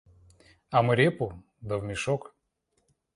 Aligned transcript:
А 0.71 0.81
мы 0.81 0.95
репу-то 0.95 1.37
да 1.61 1.77
в 1.77 1.83
мешок! 1.83 2.33